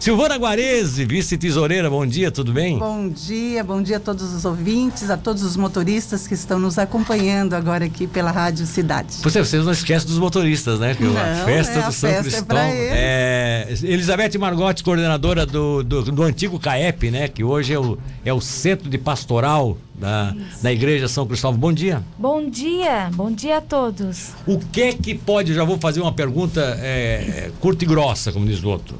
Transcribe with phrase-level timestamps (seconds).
[0.00, 2.78] Silvana Guarese, vice-tesoureira, bom dia, tudo bem?
[2.78, 6.78] Bom dia, bom dia a todos os ouvintes, a todos os motoristas que estão nos
[6.78, 9.18] acompanhando agora aqui pela Rádio Cidade.
[9.22, 10.94] Você, vocês não esquecem dos motoristas, né?
[10.94, 12.62] Que não, a festa é, do a São festa Cristóvão.
[12.62, 17.28] É, é Elizabeth Margotti, coordenadora do, do, do, antigo CAEP, né?
[17.28, 21.60] Que hoje é o, é o Centro de Pastoral da, da Igreja São Cristóvão.
[21.60, 22.02] Bom dia.
[22.16, 24.30] Bom dia, bom dia a todos.
[24.46, 28.64] O que que pode, já vou fazer uma pergunta é, curta e grossa, como diz
[28.64, 28.98] o outro.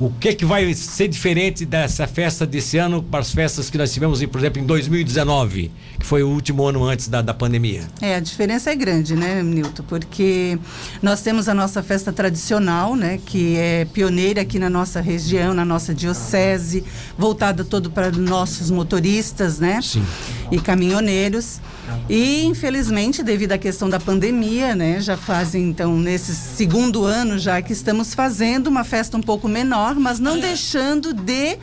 [0.00, 3.92] O que que vai ser diferente dessa festa desse ano para as festas que nós
[3.92, 7.82] tivemos, por exemplo, em 2019, que foi o último ano antes da, da pandemia?
[8.00, 9.82] É, a diferença é grande, né, Nilton?
[9.82, 10.56] Porque
[11.02, 15.64] nós temos a nossa festa tradicional, né, que é pioneira aqui na nossa região, na
[15.64, 16.84] nossa diocese,
[17.16, 19.80] voltada todo para nossos motoristas, né?
[19.82, 20.04] Sim.
[20.52, 21.60] E caminhoneiros.
[22.08, 27.60] E, infelizmente, devido à questão da pandemia, né, já fazem, então, nesse segundo ano já
[27.60, 31.58] que estamos fazendo uma festa um pouco menor, mas não deixando de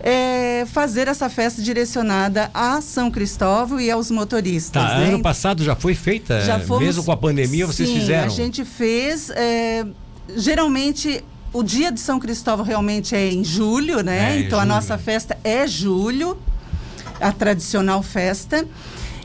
[0.00, 4.82] é, fazer essa festa direcionada a São Cristóvão e aos motoristas.
[4.82, 5.08] Tá, né?
[5.08, 6.40] ano passado já foi feita?
[6.40, 8.26] Já fomos, mesmo com a pandemia, vocês sim, fizeram?
[8.26, 9.84] a gente fez, é,
[10.36, 11.24] geralmente...
[11.54, 14.36] O dia de São Cristóvão realmente é em julho, né?
[14.36, 14.74] É, então a julho.
[14.74, 16.38] nossa festa é julho,
[17.20, 18.66] a tradicional festa.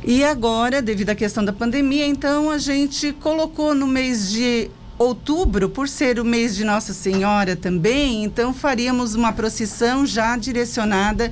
[0.10, 5.68] E agora, devido à questão da pandemia, então a gente colocou no mês de outubro,
[5.68, 11.30] por ser o mês de Nossa Senhora também, então faríamos uma procissão já direcionada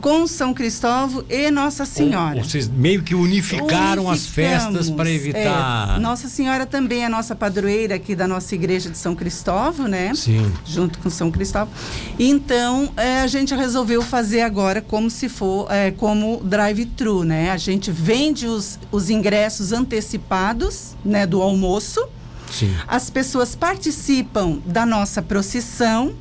[0.00, 2.42] com São Cristóvão e Nossa Senhora.
[2.42, 5.96] Vocês meio que unificaram as festas para evitar.
[5.96, 10.12] É, Nossa Senhora também é nossa padroeira aqui da nossa igreja de São Cristóvão, né?
[10.14, 10.52] Sim.
[10.64, 11.72] Junto com São Cristóvão.
[12.18, 17.50] Então é, a gente resolveu fazer agora como se for é, como drive-thru, né?
[17.50, 21.26] A gente vende os, os ingressos antecipados, né?
[21.26, 22.06] Do almoço.
[22.50, 22.74] Sim.
[22.86, 26.14] As pessoas participam da nossa procissão.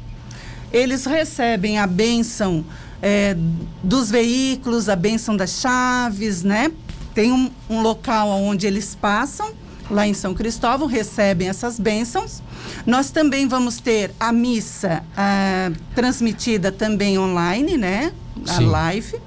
[0.72, 2.66] Eles recebem a bênção
[3.02, 3.36] é,
[3.84, 6.72] dos veículos, a bênção das chaves, né?
[7.14, 9.52] Tem um, um, local onde eles passam,
[9.90, 12.42] lá em São Cristóvão, recebem essas bênçãos.
[12.86, 18.12] Nós também vamos ter a missa ah, transmitida também online, né?
[18.48, 18.66] A Sim.
[18.68, 19.20] live.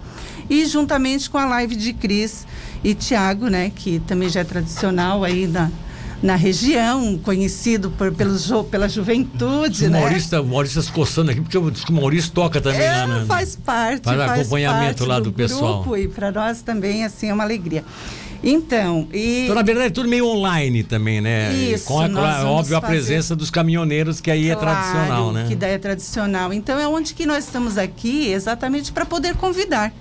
[0.48, 2.46] E juntamente com a live de Cris
[2.82, 3.70] e Tiago, né?
[3.74, 5.70] Que também já é tradicional aí na,
[6.22, 10.00] na região, conhecido por, pelo jo, pela juventude, o né?
[10.00, 12.92] Maurício, Maurício está se coçando aqui, porque eu disse que o Maurício toca também é,
[12.92, 15.76] lá na, faz parte, faz faz acompanhamento parte lá do, do pessoal.
[15.82, 17.84] Grupo, e para nós também assim é uma alegria.
[18.42, 21.52] Então, e Então, na verdade, é tudo meio online também, né?
[21.54, 25.32] Isso, Com a, nós óbvio, a fazer- presença dos caminhoneiros, que aí é Claro, tradicional,
[25.32, 25.44] né?
[25.46, 26.50] Que daí é tradicional.
[26.52, 29.92] Então é onde que nós estamos aqui exatamente para poder convidar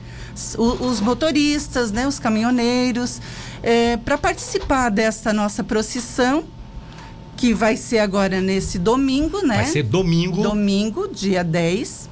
[0.57, 3.22] o- os motoristas, né, os caminhoneiros,
[4.06, 6.44] para participar desta nossa procissão,
[7.35, 9.56] que vai ser agora nesse domingo, né?
[9.57, 10.41] Vai ser domingo.
[10.41, 12.09] Domingo, dia 10.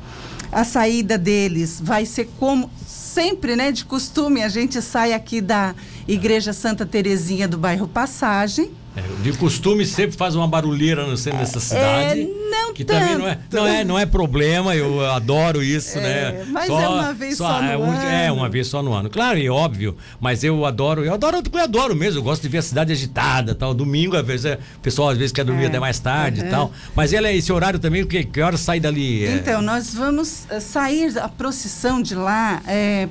[0.51, 5.75] A saída deles vai ser como sempre, né, de costume, a gente sai aqui da
[6.07, 8.72] Igreja Santa Terezinha do bairro Passagem.
[8.97, 12.22] É, de costume sempre faz uma barulheira no centro dessa cidade.
[12.22, 13.56] É, não que também não é, tanto.
[13.58, 16.02] não é, não é problema, eu adoro isso, É,
[16.34, 16.46] né?
[16.52, 18.35] mas é uma vez só no é, um- É, ano.
[18.35, 19.09] uma vez só no ano.
[19.09, 22.58] Claro, e óbvio, mas eu adoro, eu adoro, eu adoro mesmo, eu gosto de ver
[22.58, 23.74] a cidade agitada, tal.
[23.74, 26.44] Domingo, às vezes, é, o pessoal às vezes quer dormir É, até mais tarde e
[26.46, 26.50] uhum.
[26.50, 26.72] tal.
[26.96, 29.25] Mas ela, esse horário também, que, que horas sai dali?
[29.25, 33.08] É, Então, nós vamos eh, sair a procissão de lá é,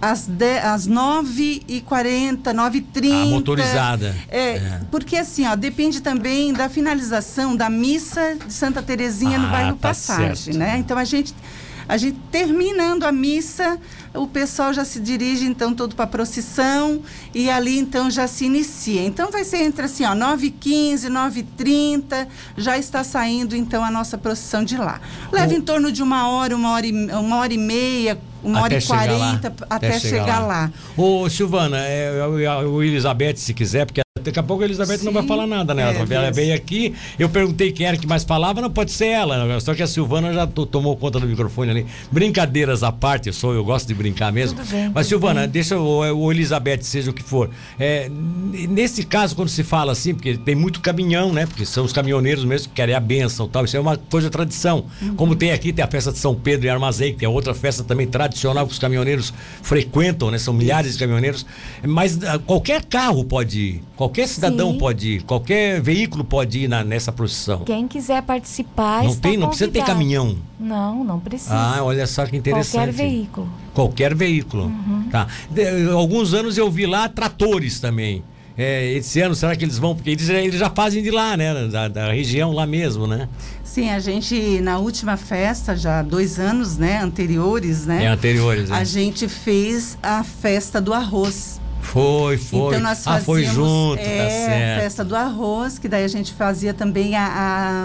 [0.00, 3.22] às, de, às 9h40, 9h30.
[3.22, 4.16] A motorizada.
[4.28, 4.80] É, É.
[4.90, 9.76] Porque assim, ó, depende também da finalização da missa de Santa Terezinha no Ah, bairro
[9.76, 10.58] tá Passagem, certo.
[10.58, 10.78] né?
[10.78, 11.34] Então a gente
[11.90, 13.78] a gente terminando a missa,
[14.14, 17.02] o pessoal já se dirige então todo para a procissão
[17.34, 19.02] e ali então já se inicia.
[19.04, 24.64] Então vai ser entre assim, ó, 9h15, 9h30, já está saindo então a nossa procissão
[24.64, 25.00] de lá.
[25.32, 28.60] Leva O- em torno de uma hora, uma hora e, uma hora e meia, uma
[28.62, 29.18] hora Até e chegar lá.
[29.18, 30.72] quarenta até, chegar, lá.
[30.96, 32.24] Ô, Silvana, é,
[32.64, 35.46] o, o Elizabeth, se quiser, porque daqui a pouco a Elizabeth não Sim, vai falar
[35.46, 35.82] nada, né?
[35.82, 39.58] é, ela, veio aqui, eu perguntei quem era que mais falava, não pode ser ela,
[39.60, 41.86] só que a Silvana já to- tomou conta do microfone ali.
[42.10, 44.58] Brincadeiras à parte, eu sou, eu gosto de brincar mesmo.
[44.64, 45.50] Bem, Mas Silvana, bem.
[45.50, 47.50] deixa o, Elizabeth, seja o que for.
[47.78, 48.08] É,
[48.68, 51.46] nesse caso, quando se fala assim, porque tem muito caminhão, né?
[51.46, 53.64] Porque são os caminhoneiros mesmo que querem a benção e tal.
[53.64, 54.84] Isso é uma coisa de tradição.
[55.00, 55.14] Uhum.
[55.14, 57.82] Como tem aqui, tem a festa de São Pedro em Armazém, que é outra festa
[57.84, 60.38] também tradicional que os caminhoneiros frequentam, né?
[60.38, 61.46] São milhares de caminhoneiros.
[61.86, 64.78] Mas ah, qualquer carro pode ir, qualquer cidadão Sim.
[64.78, 67.60] pode ir, qualquer veículo pode ir na- nessa procissão.
[67.60, 69.98] Quem quiser participar, Não está tem, não precisa ter convidado.
[69.98, 70.36] caminhão.
[70.58, 71.54] Não, não precisa.
[71.54, 72.72] Ah, olha só que interessante.
[72.88, 73.48] Qualquer veículo.
[73.74, 74.64] Qualquer veículo.
[74.64, 75.08] Uhum.
[75.10, 75.26] Tá.
[75.50, 78.22] De- alguns anos eu vi lá tratores também.
[78.58, 79.94] é, esse ano, será que eles vão?
[79.94, 81.66] Porque eles, eles já fazem de lá, né?
[81.68, 83.26] Da, da região lá mesmo, né?
[83.64, 88.04] Sim, a gente, na última festa, já dois anos, né, anteriores, né?
[88.04, 88.84] É, anteriores, A né?
[88.84, 91.58] gente fez a festa do arroz.
[91.82, 92.68] Foi, foi.
[92.76, 94.82] Então nós ah, fazíamos foi junto, é, tá a certo.
[94.82, 97.26] festa do arroz, que daí a gente fazia também a,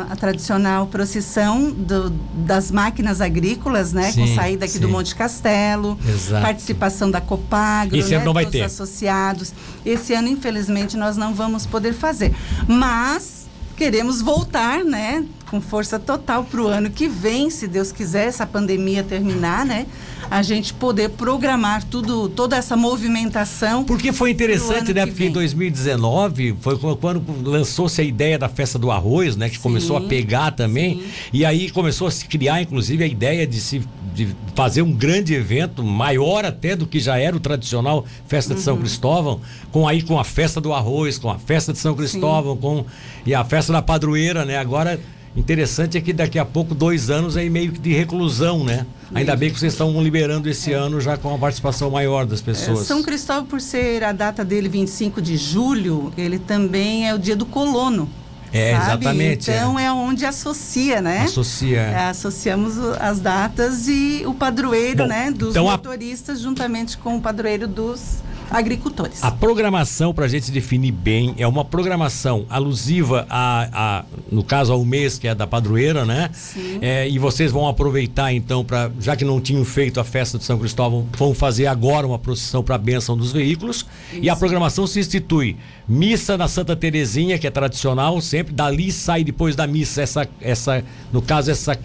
[0.09, 4.12] a- a tradicional procissão do- das máquinas agrícolas, né?
[4.13, 4.80] com Sim, saída aqui sim.
[4.80, 6.42] do Monte Castelo, Exato.
[6.44, 8.18] participação da Copagro, Esse né?
[8.18, 8.62] ano não vai ter.
[8.63, 9.53] associados.
[9.86, 12.36] Esse ano, infelizmente, nós não vamos poder fazer.
[12.68, 13.45] Mas
[13.75, 15.24] queremos voltar, né?
[15.56, 19.86] Com força total para o ano que vem, se Deus quiser, essa pandemia terminar, né?
[20.30, 23.86] A gente poder programar tudo, toda essa movimentação.
[23.86, 25.06] Porque foi interessante, né?
[25.06, 25.31] que Porque em vem.
[25.34, 29.48] 2019 foi qu- quando lançou-se a ideia da festa do arroz, né?
[29.48, 30.96] Que Sim, começou a pegar também.
[30.98, 31.04] sim.
[31.31, 33.81] E aí começou a se criar, inclusive, a ideia de se
[34.13, 38.60] de fazer um grande evento, maior até do que já era o tradicional Festa de
[38.62, 38.63] Uhum.
[38.63, 39.42] São Cristóvão,
[39.74, 42.86] com aí com a festa do arroz, com a festa de São Cristóvão, com
[43.25, 44.57] e a festa da padroeira, né?
[44.57, 44.98] Agora
[45.35, 48.85] Interessante é que daqui a pouco, dois anos, aí meio que de reclusão, né?
[49.13, 52.43] Ainda bem que vocês estão liberando esse ano já com a participação maior das É,
[52.43, 52.87] pessoas.
[52.87, 57.35] São Cristóvão, por ser a data dele 25 de julho, ele também é o dia
[57.35, 58.09] do colono.
[58.53, 58.85] É, sabe?
[59.05, 59.91] exatamente, Então é.
[59.91, 61.23] onde associa, né?
[61.23, 61.79] Associa.
[61.81, 65.29] É, associamos o- as datas e o padroeiro, Bom, né?
[65.29, 67.99] Dos então a- motoristas, juntamente com o padroeiro dos
[68.50, 69.24] agricultores.
[69.24, 74.74] A programação, para a gente definir bem, é uma programação alusiva a, a, no caso,
[74.74, 76.30] ao mês que é da padroeira, né?
[76.33, 76.80] Sim.
[76.81, 80.44] É, e vocês vão aproveitar, então, para já que não tinham feito a festa de
[80.44, 83.86] São Cristóvão, vão fazer agora uma procissão para a bênção dos veículos.
[84.13, 84.39] E a Isso.
[84.39, 85.57] programação se institui
[85.88, 88.53] missa na Santa Terezinha, que é tradicional, sempre.
[88.53, 91.77] Dali sai depois da missa essa, essa no caso, essa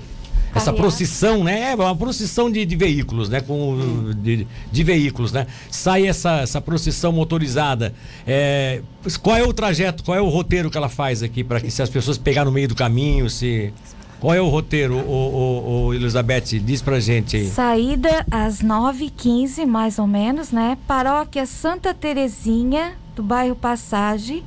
[0.55, 1.73] essa procissão, né?
[1.73, 3.41] É uma procissão de, de veículos, né?
[3.41, 5.47] Com, de, de veículos, né?
[5.71, 7.95] Sai essa, essa procissão motorizada.
[8.27, 8.83] É,
[9.23, 11.83] qual é o trajeto, qual é o roteiro que ela faz aqui para que se
[11.83, 13.73] as pessoas pegar no meio do caminho, se
[14.21, 17.49] qual é o roteiro, o, o, o Elizabeth diz pra gente aí.
[17.49, 20.77] Saída às 9h15, mais ou menos, né?
[20.87, 24.45] Paróquia Santa Terezinha, do bairro Passagem.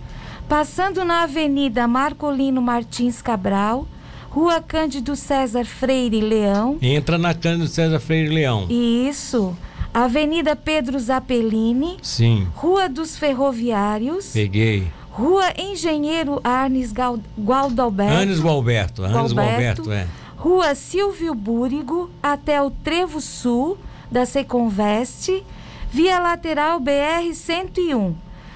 [0.48, 3.88] Passando na Avenida Marcolino Martins Cabral,
[4.34, 6.78] Rua Cândido César Freire Leão.
[6.82, 8.66] Entra na Cândido César Freire Leão.
[8.70, 9.56] Isso.
[9.94, 11.98] Avenida Pedro Zappellini.
[12.02, 14.32] Sim, Rua dos Ferroviários.
[14.34, 14.88] peguei.
[15.12, 18.14] Rua Engenheiro Arnes Gal- Gualdalberto.
[18.16, 19.84] Anis Gualberto, Anis Gualberto.
[19.84, 20.08] Gualberto, é.
[20.36, 23.78] Rua Silvio Búrigo até o Trevo Sul
[24.12, 25.44] da Seconveste,
[25.92, 28.16] via lateral BR 101,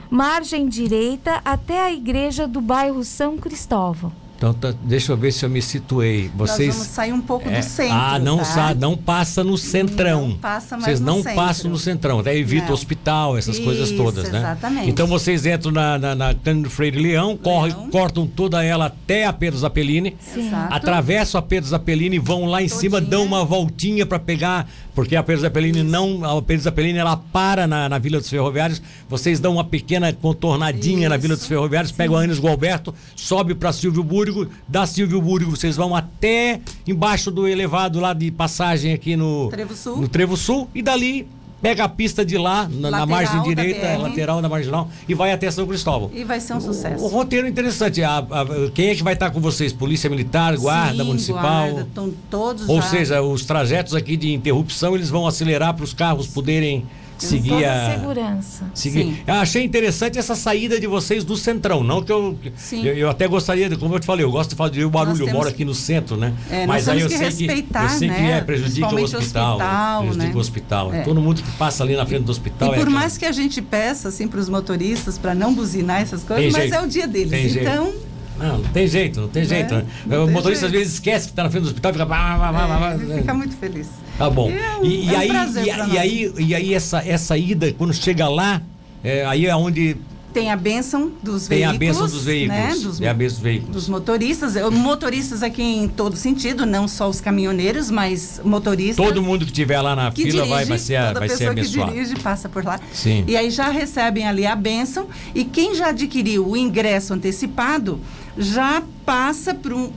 [0.09, 4.12] margem direita até a igreja do bairro São Cristóvão.
[4.38, 6.30] Então tá, deixa eu ver se eu me situei.
[6.36, 7.94] Vocês Nós vamos sair um pouco É, do centro.
[7.95, 8.44] Ah, não, tá?
[8.45, 10.28] sa- não passa no centrão.
[10.30, 11.36] Não passa mais Vocês no não centro.
[11.36, 12.19] passam no centrão.
[12.19, 12.74] Até evita Não.
[12.74, 14.38] hospital, essas coisas Isso, todas, né?
[14.39, 14.89] exatamente.
[14.89, 19.34] Então vocês entram na, na, na Cândido Freire Leão, corre- cortam toda ela até a
[19.34, 19.57] Pedro.
[19.57, 20.48] Sim.
[20.48, 20.74] Exato.
[20.74, 23.10] Atravessam a Pedro Zappellini, vão lá em cima, Todinha.
[23.10, 27.66] dão uma voltinha para pegar, porque a Pedro Zappellini não, a Pedro Zappellini ela para
[27.66, 28.81] na, na Vila dos Ferroviários.
[29.10, 31.50] Vocês dão uma pequena contornadinha na Vila dos Isso.
[31.50, 36.59] Ferroviários, pegam a Anis Gualberto, sobe para Silvio Búrigo, da Silvio Búrigo vocês vão até
[36.88, 39.97] embaixo do elevado lá de passagem aqui no Trevo Sul.
[39.97, 41.27] no Trevo Sul e dali
[41.59, 44.01] pega a pista de lá na, na Lateral margem da direita, BR.
[44.03, 46.12] lateral da marginal e vai até São Cristóvão.
[46.13, 47.07] E vai ser um O sucesso.
[47.07, 48.03] roteiro interessante.
[48.03, 49.74] A- a- quem é que vai estar com vocês?
[49.74, 51.41] Polícia Militar, Guarda Sim, Municipal?
[51.71, 52.88] guarda, estão todos Ou já.
[52.89, 56.85] seja, os trajetos aqui de interrupção eles vão acelerar para os carros poderem
[57.26, 57.95] seguir a.
[57.95, 58.66] segurança.
[58.74, 59.04] Seguir.
[59.04, 59.18] Sim.
[59.26, 61.83] Eu achei interessante essa saída de vocês do centrão.
[61.83, 62.38] Não que eu.
[62.71, 65.28] Eu, eu até gostaria, de, como eu te falei, eu gosto de fazer o barulho,
[65.28, 66.33] eu moro aqui no centro, né?
[66.50, 68.38] É, nós aí eu sei que, eu sei que né?
[68.38, 69.54] é, prejudica o hospital.
[69.56, 70.36] hospital, prejudica né?
[70.36, 70.94] o hospital.
[70.94, 71.02] É.
[71.02, 72.95] Todo mundo que passa ali na frente do hospital E é por aquilo.
[72.95, 76.52] mais que a gente peça assim para os motoristas para não buzinar essas coisas, Tem
[76.52, 76.76] mas jeito.
[76.76, 77.31] é o dia deles.
[77.31, 78.06] Tem jeito.
[78.39, 79.49] Não, não tem jeito, não tem Né?
[79.49, 79.73] jeito.
[79.75, 79.85] né?
[80.06, 80.73] Não o tem motorista jeito.
[80.75, 82.06] às vezes esquece que está na frente do hospital e fica.
[82.06, 83.87] É, ele fica muito feliz.
[84.17, 84.49] Tá bom.
[84.49, 87.37] E é um- E, e é um aí, e, e aí, e aí essa, essa
[87.37, 88.61] ida, quando chega lá,
[89.03, 89.97] é, aí é onde
[90.37, 91.75] Tem a bênção dos tem veículos.
[91.75, 92.57] a bênção dos veículos.
[92.57, 92.75] Né?
[92.75, 93.73] Dos, é a bênção dos veículos.
[93.75, 94.56] dos motoristas.
[94.71, 99.03] Motoristas aqui em todo sentido, não só os caminhoneiros, mas motoristas.
[99.03, 101.53] Todo mundo que estiver lá na fila dirige, vai, vai ser, toda vai ser pessoa
[101.53, 101.91] que abençoado.
[101.91, 102.79] dirige passa por lá.
[102.94, 103.23] Sim.
[103.27, 107.99] E aí já recebem ali a bênção e quem já adquiriu o ingresso antecipado
[108.37, 109.91] já passa por um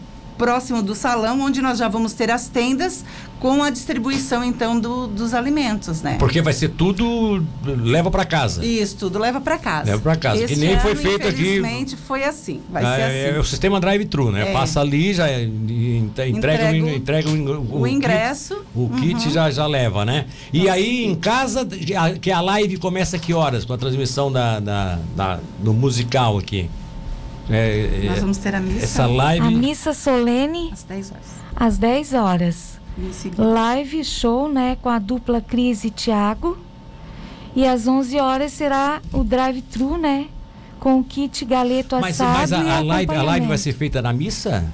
[0.45, 3.05] próximo do salão, onde nós já vamos ter as tendas
[3.39, 6.17] com a distribuição então do, dos alimentos, né?
[6.19, 8.65] Porque vai ser tudo leva para casa.
[8.65, 9.91] Isso, tudo leva para casa.
[9.91, 10.43] Leva para casa.
[10.43, 11.41] Este que nem ano, foi feito aqui.
[11.43, 12.63] Infelizmente foi assim.
[12.71, 13.37] Vai Ah, ser é, assim.
[13.37, 14.49] é o sistema drive-thru, né?
[14.49, 14.53] É.
[14.53, 18.57] Passa ali, já entrega, entrega, o, Entrega o- o, ingresso.
[18.57, 20.25] Kit, o kit já, já leva, né?
[20.55, 21.67] E aí em casa,
[22.21, 23.65] que a live começa que horas?
[23.67, 26.71] Com a transmissão da, da, da- do musical aqui.
[27.51, 29.47] É, é, Nós vamos ter a missa essa live.
[29.47, 31.27] A missa solene às 10 horas.
[31.57, 32.81] às 10 horas.
[33.39, 36.59] Live show, né, com a dupla Cris e Thiago.
[37.57, 40.27] E às 11 horas será o drive-thru, né,
[40.79, 43.73] com o kit galeto Mas, assado mas a, e a live, a live vai ser
[43.73, 44.73] feita na missa?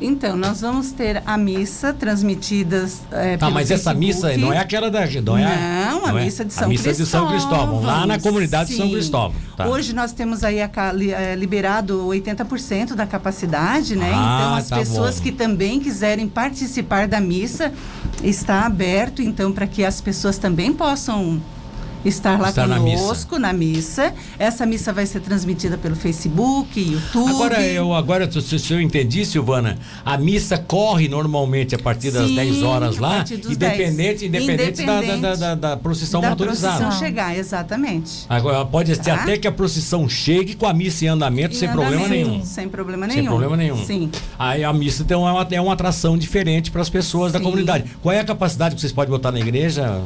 [0.00, 4.06] Então, nós vamos ter a missa transmitida é, Tá, mas essa Facebook.
[4.06, 5.06] missa não é aquela da.
[5.06, 6.24] Não, é, Não, a é?
[6.24, 8.92] missa de São A missa de São Cristóvão, lá na comunidade de São Sim.
[8.92, 9.40] Cristóvão.
[9.56, 9.66] tá.
[9.66, 14.10] Hoje nós temos aí a eh, liberado 80% da capacidade, né?
[14.12, 15.22] Ah, então as tá pessoas bom.
[15.22, 17.72] que também quiserem participar da missa
[18.22, 21.40] está aberto, então para que as pessoas também possam
[22.08, 24.12] estar lá Estar na conosco na missa.
[24.38, 27.30] Essa missa vai ser transmitida pelo Facebook, YouTube.
[27.30, 32.28] Agora, eu, agora se, se eu entendi, Silvana, a missa corre normalmente a partir das
[32.28, 34.44] Sim, 10 horas lá, independente, 10.
[34.44, 36.78] independente, da- da, da, Independente da, da procissão da motorizada.
[36.84, 38.24] procissão chegar, exatamente.
[38.28, 39.14] Agora, pode ser Tá?
[39.22, 42.44] até que a procissão chegue com a missa em andamento sem Em problema andamento, nenhum.
[42.44, 43.20] Sem problema nenhum.
[43.20, 43.84] Sem problema nenhum.
[43.84, 44.10] Sim.
[44.38, 47.44] Aí a missa então, é, uma, é uma atração diferente para as pessoas da Sim.
[47.44, 47.84] comunidade.
[48.02, 50.00] Qual é a capacidade que vocês podem botar na igreja?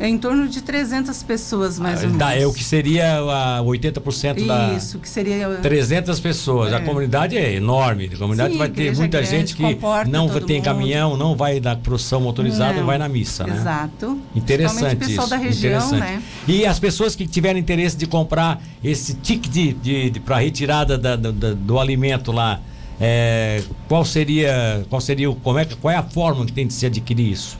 [0.00, 2.18] É em torno de 300 pessoas, mais ou menos.
[2.18, 4.72] Dá, é o que seria a 80% da.
[4.74, 5.48] Isso, que seria...
[5.60, 6.72] 300 pessoas.
[6.72, 6.80] A É.
[6.80, 8.08] comunidade é enorme.
[8.14, 9.62] A comunidade Sim, vai ter muita grande, gente que
[10.08, 10.64] não tem mundo.
[10.64, 13.56] caminhão, não vai na procissão motorizada, Não, vai na missa, né?
[13.56, 14.18] Exato.
[14.36, 15.30] Interessante pessoal isso.
[15.30, 16.00] da região, interessante.
[16.00, 16.22] né?
[16.46, 20.96] E as pessoas que tiverem interesse de comprar esse ticket de, de, de- para retirada
[20.96, 22.60] da- da- da- do alimento lá,
[23.00, 26.72] é, qual seria, qual seria o, como é, qual é a forma que tem de
[26.72, 27.58] se adquirir isso?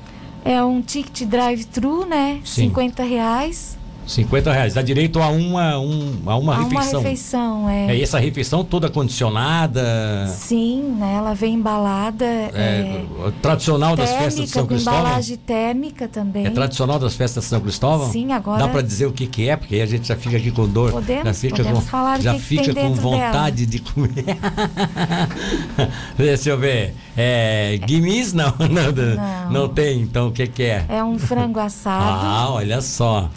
[0.48, 2.68] É um ticket drive-thru, né, Sim.
[2.70, 3.77] 50 reais.
[4.08, 4.74] 50 reais.
[4.74, 7.00] Dá direito a uma, um- a uma a refeição.
[7.00, 7.94] Uma refeição, é.
[7.96, 12.24] É essa refeição toda condicionada, Sim, né, ela vem embalada.
[12.24, 13.04] é, É,
[13.42, 15.00] tradicional das festas de térmica, São Cristóvão?
[15.00, 16.46] embalagem térmica também.
[16.46, 18.10] É tradicional das festas de São Cristóvão?
[18.10, 20.36] Sim, agora- Dá para dizer o que, que é, porque aí a gente já fica
[20.38, 20.90] aqui com dor.
[20.90, 24.24] Podemos, já fica podemos com, falar já que que fica tem com vontade de comer.
[26.16, 26.94] Deixa eu ver.
[27.16, 29.68] É, guimis não, não, não, Não.
[29.68, 30.84] tem, então o que, que é?
[30.88, 33.28] É um frango assado, Ah, olha só.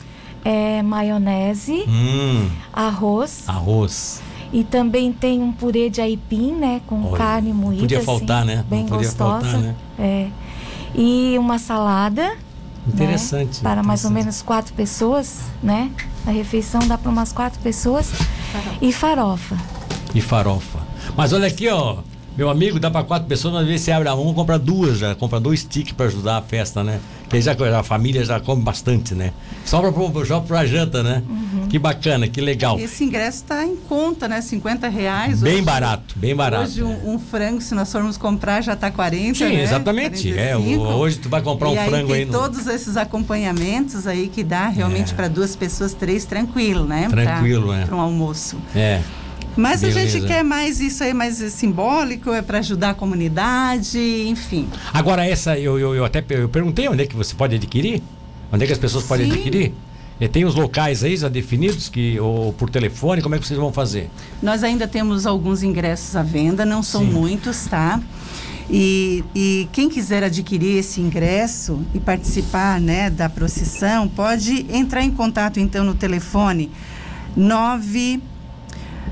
[0.44, 4.22] É maionese, Hum, arroz arroz.
[4.52, 7.82] e também tem um purê de aipim, né, com Olha, carne moída.
[7.82, 8.66] podia assim, faltar, né?
[8.70, 9.42] Bem podia gostosa.
[9.42, 9.76] faltar, né?
[10.00, 10.28] É.
[10.96, 12.36] E uma salada.
[12.88, 13.58] Interessante.
[13.58, 14.26] né, para mais ou interessante.
[14.26, 15.92] menos quatro pessoas, né?
[16.26, 18.12] A refeição dá para umas quatro pessoas.
[18.82, 19.56] E farofa.
[20.16, 20.80] E farofa.
[21.16, 21.98] Mas olha aqui, ó.
[22.38, 25.14] Meu amigo, dá para quatro pessoas, às vezes você abre a mão, compra duas já,
[25.14, 27.00] compra dois tickets para ajudar a festa, né?
[27.30, 29.32] Que aí já, a família já come bastante, né?
[29.66, 31.22] Sobra pro, só pra janta, né?
[31.30, 31.68] Uhum.
[31.68, 32.80] Que bacana, que legal.
[32.80, 34.42] Esse ingresso está em conta, né?
[34.42, 35.42] 50 reais.
[35.42, 36.64] Bem Hoje- barato, bem barato.
[36.64, 36.84] Hoje é.
[36.86, 39.64] um, um frango, se nós formos comprar, já está 40, Sim, né?
[39.64, 40.32] exatamente.
[40.38, 40.84] É, o- 45.
[40.94, 44.30] hoje tu vai comprar um e aí frango tem aí no- todos esses acompanhamentos aí
[44.30, 45.16] que dá realmente É.
[45.16, 47.08] para duas pessoas, três, tranquilo, né?
[47.10, 47.86] Tranquilo, é.
[47.86, 48.58] Para um almoço.
[48.76, 49.02] É.
[49.56, 50.20] Mas a Beleza.
[50.20, 54.68] gente quer mais isso aí, mais simbólico, é para ajudar a comunidade, enfim.
[54.94, 58.02] Agora essa, eu, eu, eu até eu perguntei onde é que você pode adquirir?
[58.52, 59.34] Onde é que as pessoas podem Sim.
[59.34, 59.74] adquirir?
[60.20, 63.60] E tem os locais aí já definidos que ou por telefone, como é que vocês
[63.60, 64.10] vão fazer?
[64.42, 67.12] Nós ainda temos alguns ingressos à venda, não são Sim.
[67.12, 68.00] muitos, tá?
[68.70, 75.12] E, e quem quiser adquirir esse ingresso e participar né, da procissão, pode entrar em
[75.12, 76.72] contato então no telefone
[77.36, 78.22] 9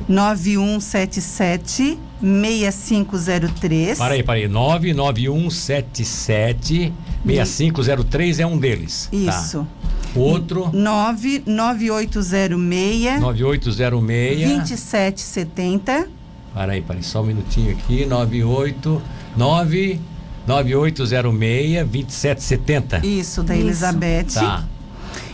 [0.09, 3.97] 9177 6503.
[3.97, 4.47] Para aí, para aí.
[4.47, 6.91] 99177
[7.23, 9.07] 6503 é um deles.
[9.11, 9.17] tá?
[9.17, 9.67] Isso.
[10.15, 14.49] Outro 99806 9806.
[14.49, 16.09] 2770.
[16.53, 18.07] Para aí, para aí, só um minutinho aqui.
[18.07, 18.99] 98
[19.37, 19.99] 9
[20.47, 23.05] 9806 2770.
[23.05, 23.65] Isso, da Isso.
[23.67, 24.33] Elizabeth.
[24.33, 24.63] Tá.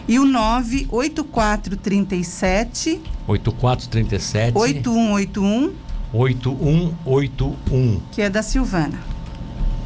[0.07, 5.74] E o 98437 8437 8181,
[6.13, 8.01] 8181.
[8.12, 9.14] que é da Silvana.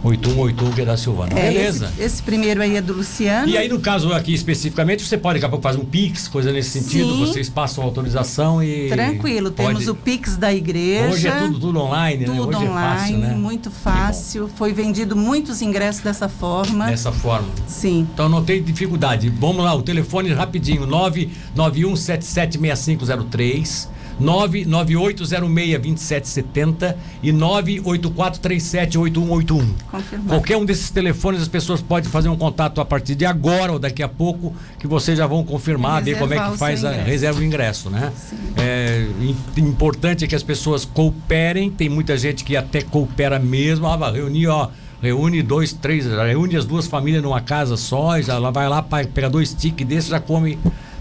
[0.04, 1.38] 8181 que é da Silvana.
[1.38, 1.92] É, Beleza.
[1.98, 3.48] Esse, esse primeiro aí é do Luciano.
[3.50, 6.52] E aí, no caso aqui especificamente, você pode daqui a pouco fazer um Pix, coisa
[6.52, 7.20] nesse sentido, Sim.
[7.20, 8.90] vocês passam autorização e.
[8.90, 11.14] Tranquilo, temos pode- o Pix da igreja.
[11.14, 12.34] Hoje é tudo, tudo online, né?
[12.36, 13.34] tudo Hoje é online, fácil, né?
[13.36, 14.50] muito fácil.
[14.56, 16.88] Foi vendido muitos ingressos dessa forma.
[16.88, 17.48] Dessa forma.
[17.68, 18.08] Sim.
[18.14, 19.30] Então não tem dificuldade.
[19.30, 23.88] Vamos lá, o telefone rapidinho, 991776503.
[24.22, 29.64] 998062770 e 984378181.
[29.92, 30.30] Confirmado.
[30.30, 33.80] Qualquer um desses telefones as pessoas podem fazer um contato a partir de agora ou
[33.80, 37.10] daqui a pouco que vocês já vão confirmar, ver como é que faz a ingresso.
[37.10, 38.12] reserva o ingresso, né?
[38.58, 41.70] É im- importante é que as pessoas cooperem.
[41.72, 43.88] Tem muita gente que até coopera mesmo.
[43.88, 44.70] Ah, reunir, ó,
[45.02, 49.54] reúne dois, três, reúne as duas famílias numa casa só, já vai lá, pega dois
[49.54, 50.58] tiques desses, já come.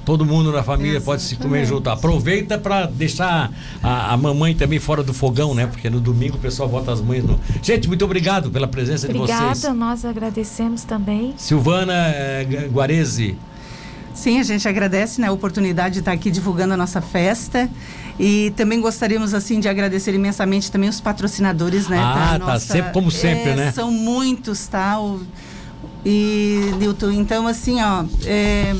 [0.08, 1.90] Todo mundo na família pode se comer junto.
[1.90, 5.66] Aproveita para deixar a, a mamãe também fora do fogão, né?
[5.66, 7.38] Porque no domingo o pessoal bota as mães no.
[7.62, 9.38] Gente, muito obrigado pela presença de vocês.
[9.38, 11.34] Obrigada, nós agradecemos também.
[11.36, 13.36] Silvana eh, Gu- Guarese.
[14.14, 17.68] Sim, a gente agradece né, a oportunidade de estar aqui divulgando a nossa festa.
[18.18, 21.98] E também gostaríamos assim de agradecer imensamente também os patrocinadores, né?
[22.02, 23.72] Ah, tá, sempre- como sempre, É, né?
[23.72, 24.98] São muitos, tá?
[24.98, 25.20] O-
[26.06, 28.74] E, Nilton, então assim, ó, é,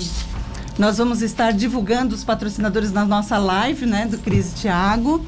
[0.78, 5.24] nós vamos estar divulgando os patrocinadores na nossa live, né, do Cris e Thiago.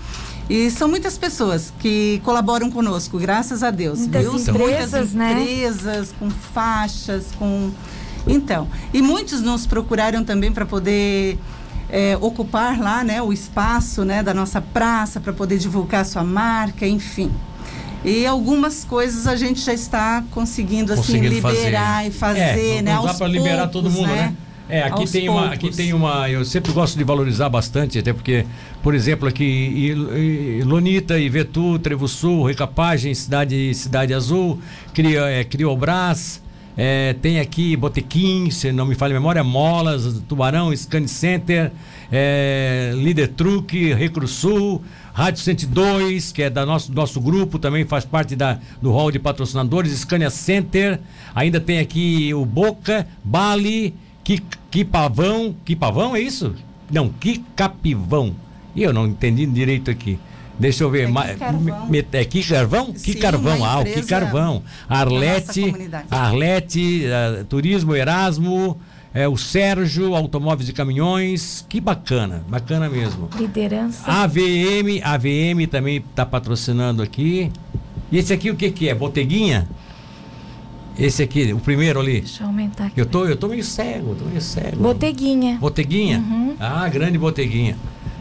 [0.48, 4.00] E são muitas pessoas que colaboram conosco, graças a Deus.
[4.00, 4.36] Muitas viu?
[4.36, 5.42] empresas, muitas né?
[5.42, 7.70] empresas, com faixas, com.
[8.26, 11.38] Então, e muitos nos procuraram também para poder
[11.88, 16.86] é, ocupar lá né, o espaço né, da nossa praça, para poder divulgar sua marca,
[16.86, 17.30] enfim.
[18.04, 22.08] E algumas coisas a gente já está conseguindo assim Conseguindo liberar fazer.
[22.08, 22.94] e fazer, é, né?
[22.94, 24.34] não dá para liberar todo mundo, né?
[24.70, 25.76] É, aqui tem, uma, aqui poucos.
[25.76, 26.28] tem uma.
[26.30, 28.44] Eu sempre gosto de valorizar bastante, até porque,
[28.82, 34.58] por exemplo, aqui Il- Il- Lonita, Ivetu, Trevo Sul, Recapagem, Cidade, Cidade Azul,
[34.94, 36.42] Crio, é, Criobras,
[36.76, 41.70] é, tem aqui Botequim, se não me falha a memória, Molas, Tubarão, Scan Center,
[42.10, 48.04] é, Líder Truque, Recru Sul, Rádio 102, que é da nosso, nosso grupo, também faz
[48.04, 51.00] parte da, do hall de patrocinadores, Scania Center,
[51.34, 56.54] ainda tem aqui o Boca, Bali, que, que pavão, que pavão é isso?
[56.90, 58.34] Não, que capivão.
[58.74, 60.18] E eu não entendi direito aqui.
[60.58, 61.08] Deixa eu ver.
[61.08, 61.88] É que carvão.
[62.12, 62.92] é que carvão?
[62.92, 63.64] Que Sim, carvão?
[63.64, 64.62] Ah, o que carvão.
[64.86, 66.06] da Arlete, nossa comunidade.
[66.10, 68.78] Arlete, eh, Turismo Erasmo,
[69.14, 71.64] eh, o Sérgio, Automóveis e Caminhões.
[71.66, 73.30] Que bacana, bacana mesmo.
[73.38, 74.02] Liderança.
[74.04, 77.50] AVM, AVM também está patrocinando aqui.
[78.12, 78.94] E esse aqui o que que é?
[78.94, 79.66] Boteguinha?
[81.00, 82.20] Esse aqui, o primeiro ali.
[82.20, 83.00] Deixa eu aumentar aqui.
[83.00, 84.76] Eu tô, eu tô meio cego, tô meio cego.
[84.76, 85.56] Boteguinha.
[85.58, 86.18] Boteguinha?
[86.18, 86.54] Uhum.
[86.60, 87.76] Ah, grande boteguinha.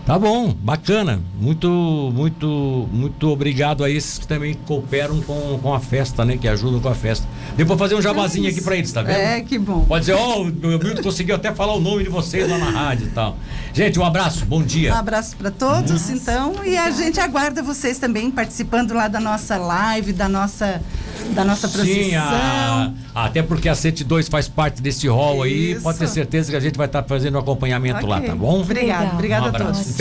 [0.06, 1.22] Tá bom, bacana.
[1.40, 1.70] Muito,
[2.16, 6.36] muito, muito obrigado a esses que também cooperam com, com a festa, né?
[6.36, 7.28] Que ajudam com a festa.
[7.56, 9.18] Depois fazer um jabazinho aqui pra eles, tá vendo?
[9.18, 9.82] É, que bom.
[9.86, 13.06] Pode dizer, ó, o Milton conseguiu até falar o nome de vocês lá na rádio
[13.06, 13.38] e tal.
[13.72, 14.96] Gente, um abraço, bom Um dia.
[14.96, 20.12] abraço para todos, então, e a gente aguarda vocês também participando lá da nossa live,
[20.12, 20.82] da nossa,
[21.34, 22.04] da nossa procissão.
[22.04, 26.58] Sim, a- até porque a 102 faz parte desse hall aí, pode ter certeza que
[26.58, 28.30] a gente vai estar fazendo um acompanhamento lá, Ok.
[28.30, 28.62] tá bom?
[28.62, 29.14] Obrigado, Legal.
[29.14, 29.84] obrigada um a abraço.
[29.84, 29.98] todos.